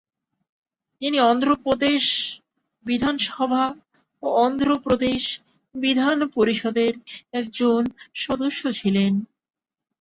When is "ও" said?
4.23-4.37